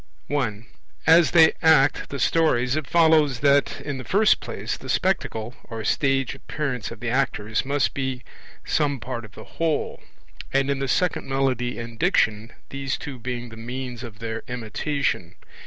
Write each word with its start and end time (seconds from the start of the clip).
I. 0.31 0.65
As 1.05 1.29
they 1.29 1.53
act 1.61 2.09
the 2.09 2.17
stories, 2.17 2.75
it 2.75 2.87
follows 2.87 3.41
that 3.41 3.79
in 3.81 3.99
the 3.99 4.03
first 4.03 4.39
place 4.39 4.75
the 4.75 4.89
Spectacle 4.89 5.53
(or 5.65 5.83
stage 5.83 6.33
appearance 6.33 6.89
of 6.89 7.01
the 7.01 7.11
actors) 7.11 7.63
must 7.63 7.93
be 7.93 8.23
some 8.65 8.99
part 8.99 9.25
of 9.25 9.33
the 9.33 9.43
whole; 9.43 10.01
and 10.51 10.71
in 10.71 10.79
the 10.79 10.87
second 10.87 11.27
Melody 11.29 11.77
and 11.77 11.99
Diction, 11.99 12.51
these 12.69 12.97
two 12.97 13.19
being 13.19 13.49
the 13.49 13.57
means 13.57 14.01
of 14.01 14.17
their 14.17 14.41
imitation. 14.47 15.35